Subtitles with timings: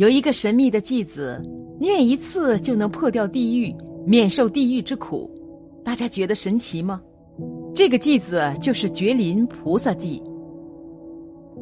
[0.00, 1.38] 有一个神秘的偈子，
[1.78, 3.70] 念一次就能破掉地狱，
[4.06, 5.30] 免受地狱之苦。
[5.84, 7.02] 大家觉得神奇吗？
[7.74, 10.18] 这个偈子就是觉林菩萨偈。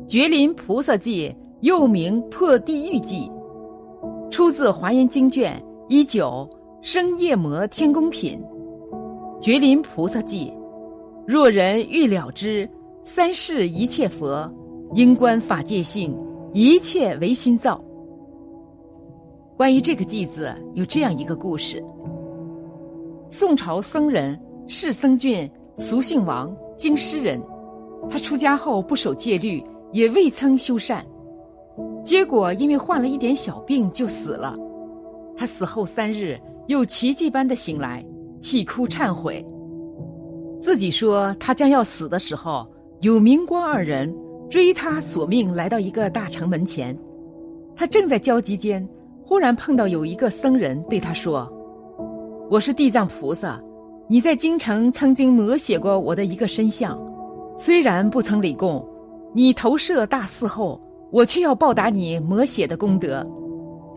[0.06, 3.28] 觉林菩萨偈又名破地狱偈，
[4.30, 6.48] 出自《华严经》卷一九
[6.80, 8.40] 生夜魔天宫品。
[9.40, 10.52] 觉林菩萨偈：
[11.26, 12.70] 若人欲了之，
[13.02, 14.48] 三世一切佛，
[14.94, 16.16] 应观法界性，
[16.52, 17.84] 一切唯心造。
[19.58, 21.84] 关于这个偈子，有这样一个故事：
[23.28, 27.42] 宋朝僧人释僧俊，俗姓王，经师人。
[28.08, 29.60] 他出家后不守戒律，
[29.92, 31.04] 也未曾修善，
[32.04, 34.56] 结果因为患了一点小病就死了。
[35.36, 38.06] 他死后三日，又奇迹般的醒来，
[38.40, 39.44] 啼哭忏悔，
[40.60, 42.64] 自己说他将要死的时候，
[43.00, 44.16] 有明光二人
[44.48, 46.96] 追他索命来到一个大城门前，
[47.74, 48.88] 他正在焦急间。
[49.28, 51.46] 忽然碰到有一个僧人对他说
[52.48, 53.62] ：“我是地藏菩萨，
[54.08, 56.98] 你在京城曾经摹写过我的一个身像，
[57.58, 58.82] 虽然不曾礼供，
[59.34, 63.22] 你投射大寺后，我却要报答你摹写的功德。”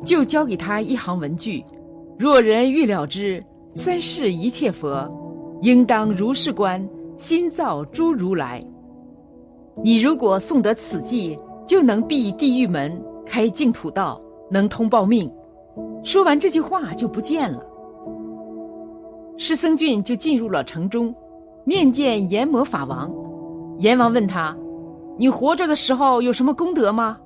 [0.03, 1.63] 就交给他一行文句
[2.19, 3.41] ：“若人欲了之，
[3.73, 5.07] 三世一切佛，
[5.61, 8.61] 应当如是观，心造诸如来。
[9.81, 14.19] 你如果诵得此记，就能闭地狱门，开净土道。”
[14.52, 15.31] 能通报命，
[16.03, 17.66] 说完这句话就不见了。
[19.37, 21.15] 师僧俊就进入了城中，
[21.65, 23.11] 面见阎魔法王。
[23.80, 24.55] 阎王问他
[25.17, 27.17] ：“你活着的时候有什么功德吗？”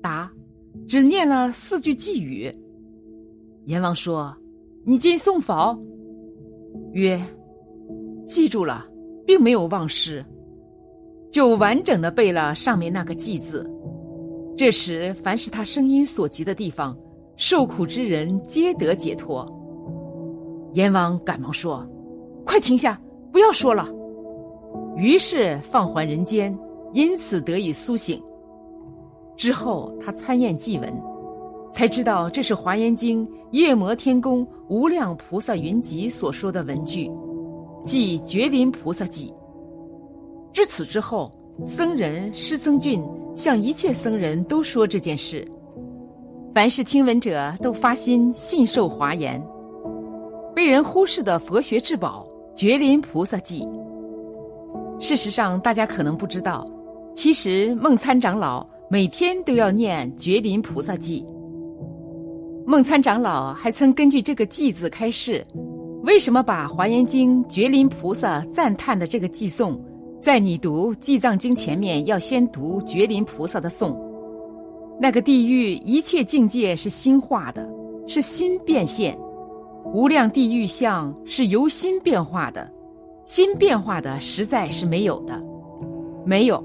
[0.00, 0.30] 答
[0.88, 2.50] ：“只念了四句偈语。”
[3.66, 4.34] 阎王说
[4.86, 5.76] ：“你今诵否？”
[6.94, 7.20] 曰
[8.24, 8.86] ：“记住了，
[9.26, 10.24] 并没有忘失。”
[11.32, 13.68] 就完整的背了上面那个偈字。
[14.62, 16.96] 这时，凡是他声音所及的地方，
[17.36, 19.44] 受苦之人皆得解脱。
[20.74, 21.84] 阎王赶忙说
[22.46, 22.96] ：“快停下，
[23.32, 23.88] 不要说了。”
[24.96, 26.56] 于是放还人间，
[26.92, 28.22] 因此得以苏醒。
[29.36, 30.94] 之后他参验祭文，
[31.72, 37.10] 才知道这是《华严经》夜摩天宫无量菩萨云集所说的文句，
[37.84, 39.34] 即觉林菩萨偈。
[40.52, 41.32] 至此之后，
[41.66, 43.04] 僧人师僧俊。
[43.34, 45.46] 向一切僧人都说这件事，
[46.54, 49.42] 凡是听闻者都发心信受华严。
[50.54, 53.66] 被人忽视的佛学至宝——觉林菩萨记。
[55.00, 56.66] 事实上，大家可能不知道，
[57.14, 61.24] 其实梦参长老每天都要念觉林菩萨记。
[62.66, 65.44] 梦参长老还曾根据这个偈字开示，
[66.04, 69.82] 为什么把《华严经》觉林菩萨赞叹的这个偈颂。
[70.22, 74.00] 在你读《记藏经》前面，要先读觉林菩萨的颂。
[75.00, 77.68] 那个地狱一切境界是心化的，
[78.06, 79.12] 是心变现；
[79.92, 82.72] 无量地狱相是由心变化的，
[83.24, 85.44] 心变化的实在是没有的，
[86.24, 86.62] 没有。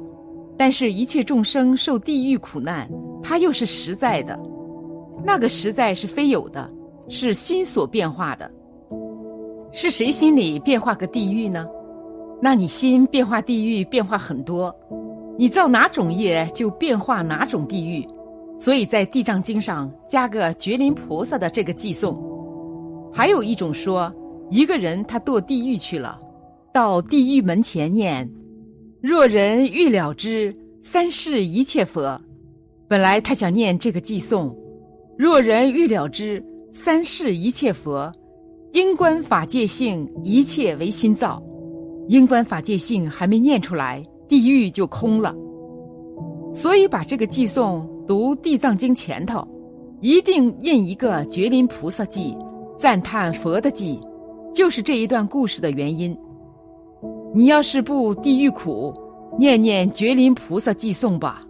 [0.55, 2.87] 但是，一切众生受地狱苦难，
[3.23, 4.39] 它又是实在的。
[5.23, 6.71] 那个实在是非有的，
[7.09, 8.51] 是心所变化的。
[9.71, 11.67] 是谁心里变化个地狱呢？
[12.41, 14.73] 那你心变化地狱变化很多，
[15.37, 18.07] 你造哪种业就变化哪种地狱，
[18.59, 22.15] 所以在地藏经上加个觉林菩萨的这个寄送。
[23.11, 24.13] 还有一种说，
[24.51, 26.19] 一个人他堕地狱去了，
[26.71, 28.29] 到地狱门前念
[29.01, 32.21] ：“若人欲了之，三世一切佛。”
[32.87, 34.55] 本来他想念这个寄送
[35.17, 38.11] ：“若人欲了之，三世一切佛，
[38.73, 41.41] 应观法界性，一切唯心造。”
[42.07, 45.35] 因观法界性还没念出来，地狱就空了。
[46.53, 49.45] 所以把这个寄送读地藏经前头，
[50.01, 52.35] 一定印一个觉林菩萨记，
[52.77, 53.99] 赞叹佛的记，
[54.53, 56.17] 就是这一段故事的原因。
[57.33, 58.93] 你要是不地狱苦，
[59.37, 61.43] 念念觉林菩萨寄送吧，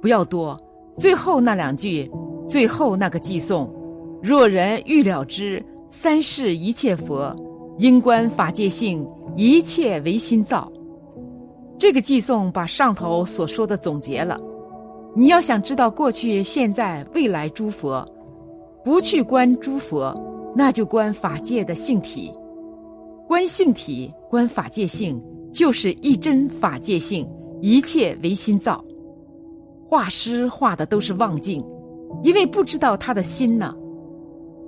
[0.00, 0.56] 不要多。
[0.98, 2.08] 最后那两句，
[2.46, 3.68] 最后那个寄送：
[4.22, 7.34] 若人欲了之，三世一切佛，
[7.78, 9.04] 应观法界性。
[9.36, 10.70] 一切唯心造，
[11.78, 14.40] 这个寄送把上头所说的总结了。
[15.16, 18.06] 你要想知道过去、现在、未来诸佛，
[18.84, 20.14] 不去观诸佛，
[20.56, 22.32] 那就观法界的性体。
[23.26, 25.20] 观性体，观法界性，
[25.52, 27.28] 就是一真法界性，
[27.60, 28.84] 一切唯心造。
[29.88, 31.64] 画师画的都是妄境，
[32.22, 33.74] 因为不知道他的心呢。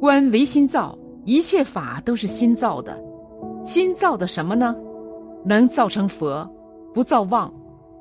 [0.01, 3.01] 观唯心造，一切法都是心造的。
[3.67, 4.77] 心造的什么呢？
[5.45, 6.49] 能造成佛，
[6.95, 7.53] 不造妄，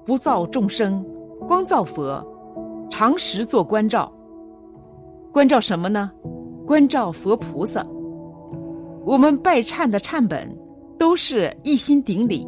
[0.05, 1.03] 不造众生，
[1.47, 2.23] 光造佛。
[2.87, 4.13] 常时做关照，
[5.33, 6.11] 关照什么呢？
[6.67, 7.83] 关照佛菩萨。
[9.03, 10.47] 我们拜忏的忏本，
[10.99, 12.47] 都是一心顶礼，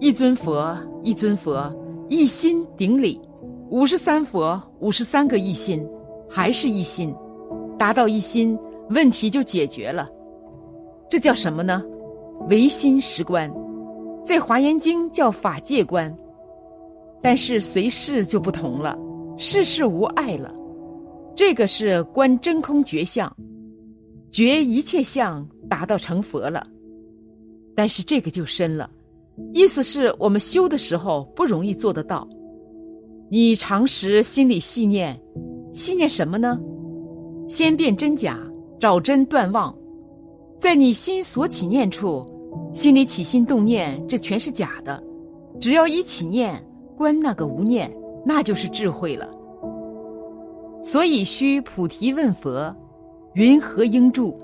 [0.00, 1.70] 一尊佛，一尊佛，
[2.08, 3.20] 一心顶礼，
[3.68, 5.86] 五十三佛，五十三个一心，
[6.30, 7.14] 还是一心，
[7.78, 8.58] 达到一心，
[8.88, 10.08] 问题就解决了。
[11.10, 11.84] 这叫什么呢？
[12.48, 13.52] 唯心实观，
[14.22, 16.14] 在华严经叫法界观，
[17.22, 18.98] 但是随事就不同了。
[19.36, 20.54] 世事无碍了，
[21.34, 23.34] 这个是观真空觉相，
[24.30, 26.66] 觉一切相，达到成佛了。
[27.74, 28.88] 但是这个就深了，
[29.52, 32.28] 意思是我们修的时候不容易做得到。
[33.30, 35.20] 你常时心里细念，
[35.72, 36.60] 细念什么呢？
[37.48, 38.38] 先辨真假，
[38.78, 39.76] 找真断妄，
[40.60, 42.24] 在你心所起念处，
[42.74, 45.02] 心里起心动念，这全是假的。
[45.60, 46.62] 只要一起念，
[46.96, 47.90] 观那个无念。
[48.26, 49.28] 那就是智慧了。
[50.80, 52.74] 所以须菩提问佛
[53.34, 54.34] ：“云何应住？”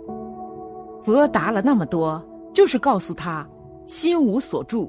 [1.02, 2.22] 佛答了那么多，
[2.52, 3.48] 就是告诉他：
[3.86, 4.86] 心无所住。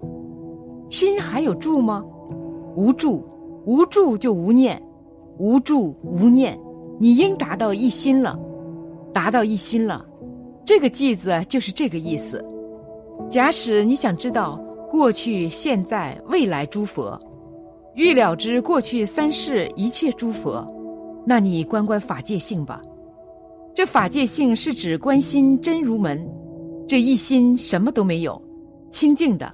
[0.90, 2.04] 心还有住吗？
[2.76, 3.24] 无住，
[3.66, 4.82] 无住就无念，
[5.38, 6.60] 无住无念，
[7.00, 8.38] 你应达到一心了。
[9.14, 10.06] 达到一心了，
[10.66, 12.46] 这个句子就是这个意思。
[13.32, 17.18] 假使你想知道过去、现在、未来诸佛。
[17.96, 20.68] 欲了知过去三世一切诸佛，
[21.26, 22.82] 那你观观法界性吧。
[23.74, 26.30] 这法界性是指观心真如门，
[26.86, 28.42] 这一心什么都没有，
[28.90, 29.50] 清净的。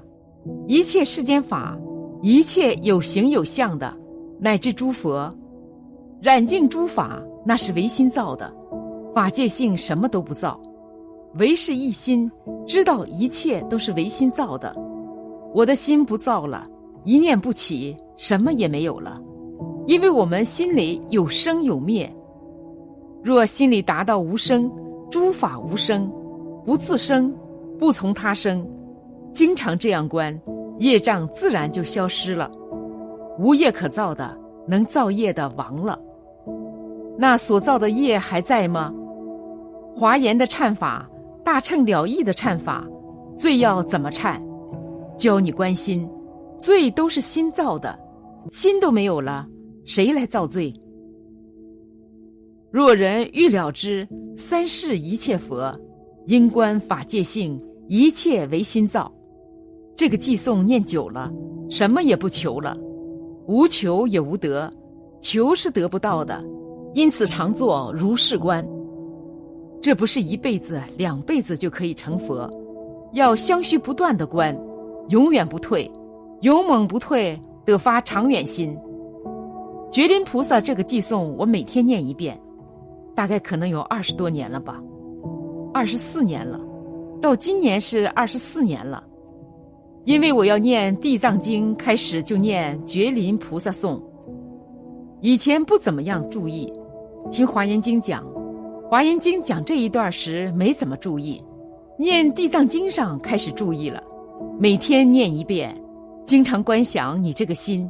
[0.68, 1.78] 一切世间法，
[2.24, 3.96] 一切有形有相的，
[4.40, 5.32] 乃至诸佛，
[6.20, 8.52] 染净诸法，那是唯心造的。
[9.14, 10.60] 法界性什么都不造，
[11.40, 12.32] 唯是一心，
[12.66, 14.76] 知道一切都是唯心造的。
[15.54, 16.66] 我的心不造了，
[17.04, 17.96] 一念不起。
[18.18, 19.22] 什么也没有了，
[19.86, 22.12] 因为我们心里有生有灭。
[23.22, 24.72] 若心里达到无生，
[25.12, 26.12] 诸法无生，
[26.66, 27.32] 不自生，
[27.78, 28.68] 不从他生，
[29.34, 30.36] 经常这样观，
[30.80, 32.50] 业障自然就消失了。
[33.38, 34.36] 无业可造的，
[34.68, 36.00] 能造业的亡了。
[37.16, 38.92] 那所造的业还在吗？
[39.96, 41.08] 华严的忏法，
[41.48, 42.86] 大乘了义的忏法，
[43.38, 44.38] 罪要怎么忏？
[45.18, 46.06] 教你关心，
[46.60, 47.98] 罪都是心造的。
[48.52, 49.48] 心都没有了，
[49.86, 50.74] 谁来造罪？
[52.70, 54.06] 若人欲了知
[54.36, 55.74] 三世一切佛，
[56.26, 57.58] 因观法界性，
[57.88, 59.10] 一切唯心造。
[59.96, 61.32] 这个寄诵念久了，
[61.70, 62.78] 什么也不求了，
[63.48, 64.70] 无求也无得，
[65.22, 66.44] 求是得不到的，
[66.94, 68.68] 因此常做如是观。
[69.82, 72.50] 这不是一辈子、两辈子就可以成佛，
[73.14, 74.58] 要相续不断的观，
[75.10, 75.90] 永远不退，
[76.42, 77.40] 勇猛不退。
[77.66, 78.80] 得发长远心，
[79.92, 82.40] 觉林菩萨这个寄颂，我每天念一遍，
[83.14, 84.82] 大概可能有二十多年了吧，
[85.74, 86.58] 二十四年了，
[87.22, 89.04] 到今年是二十四年了。
[90.06, 94.02] 因为我要念《地藏经》，开始就念觉林菩萨颂。
[95.20, 96.72] 以前不怎么样注意，
[97.30, 98.24] 听《华严经》讲，
[98.90, 101.44] 《华严经》讲这一段时没怎么注意，
[102.00, 104.02] 念《地藏经》上开始注意了，
[104.58, 105.76] 每天念一遍。
[106.26, 107.90] 经常观想你这个心，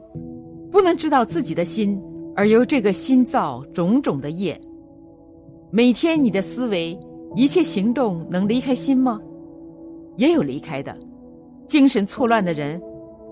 [0.72, 2.02] 不能知道自己的心，
[2.36, 4.60] 而由这个心造种种的业。
[5.70, 6.98] 每天你的思维、
[7.36, 9.20] 一切行动能离开心吗？
[10.16, 10.98] 也有离开的。
[11.68, 12.82] 精神错乱的人，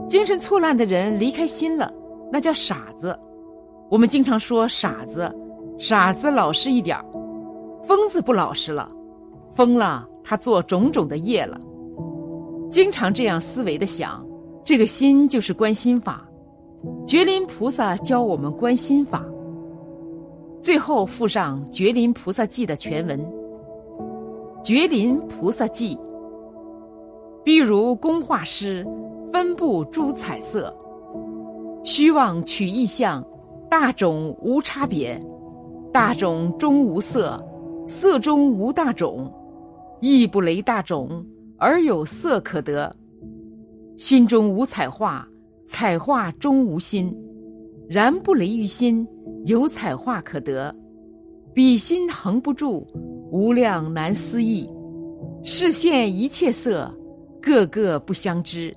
[0.07, 1.91] 精神错乱的人离开心了，
[2.31, 3.19] 那叫傻子。
[3.89, 5.33] 我们经常说傻子，
[5.79, 7.05] 傻子老实一点儿
[7.85, 8.89] 疯子不老实了，
[9.53, 11.59] 疯了他做种种的业了。
[12.71, 14.25] 经常这样思维的想。
[14.63, 16.27] 这个心就是观心法，
[17.05, 19.23] 觉林菩萨教我们观心法。
[20.59, 23.19] 最后附上《觉林菩萨记》的全文，
[24.63, 25.95] 《觉林菩萨记》，
[27.43, 28.83] 譬如工画师
[29.31, 30.75] 分布诸彩色，
[31.83, 33.23] 虚妄取意象，
[33.69, 35.23] 大种无差别，
[35.93, 37.39] 大种中无色，
[37.85, 39.31] 色中无大种，
[40.01, 41.23] 亦不雷大种，
[41.57, 42.93] 而有色可得。
[43.95, 45.27] 心中无彩画，
[45.67, 47.15] 彩画中无心，
[47.87, 49.07] 然不离于心，
[49.45, 50.73] 有彩画可得，
[51.53, 52.87] 笔心横不住，
[53.31, 54.67] 无量难思议。
[55.43, 56.91] 视现一切色，
[57.39, 58.75] 个个不相知。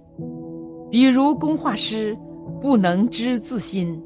[0.91, 2.15] 比如工画师，
[2.61, 3.99] 不能知自心，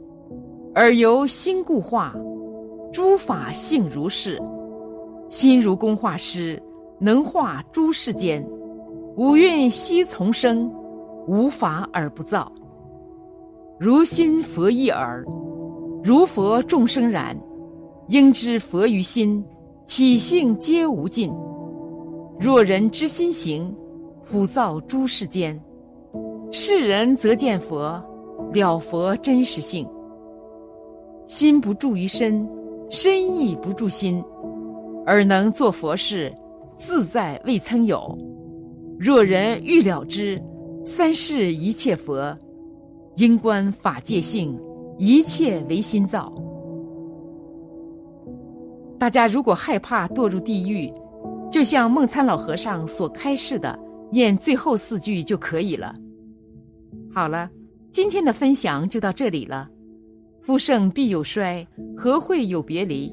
[0.72, 2.14] 而由心故画。
[2.92, 4.40] 诸法性如是，
[5.32, 6.62] 心如工画师，
[6.98, 8.46] 能画诸世间。
[9.16, 10.70] 五蕴悉从生，
[11.26, 12.52] 无法而不造。
[13.78, 15.24] 如心佛一耳，
[16.04, 17.34] 如佛众生然。
[18.08, 19.42] 应知佛于心，
[19.86, 21.32] 体性皆无尽。
[22.38, 23.74] 若人知心行，
[24.30, 25.58] 普造诸世间。
[26.50, 27.98] 世人则见佛，
[28.52, 29.88] 了佛真实性。
[31.24, 32.46] 心不住于身。
[32.90, 34.22] 身亦不住心，
[35.06, 36.32] 而能做佛事，
[36.78, 38.18] 自在未曾有。
[38.98, 40.40] 若人欲了之，
[40.84, 42.36] 三世一切佛，
[43.16, 44.58] 应观法界性，
[44.98, 46.32] 一切唯心造。
[48.98, 50.92] 大家如果害怕堕入地狱，
[51.50, 53.76] 就像梦参老和尚所开示的，
[54.10, 55.92] 念最后四句就可以了。
[57.12, 57.50] 好了，
[57.90, 59.68] 今天的分享就到这里了。
[60.40, 61.66] 夫盛必有衰，
[61.96, 63.12] 何会有别离？